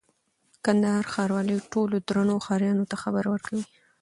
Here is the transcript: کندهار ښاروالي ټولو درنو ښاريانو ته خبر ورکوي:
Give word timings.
کندهار 0.65 1.05
ښاروالي 1.13 1.57
ټولو 1.71 1.95
درنو 2.07 2.35
ښاريانو 2.45 2.89
ته 2.91 2.95
خبر 3.03 3.23
ورکوي: 3.33 3.63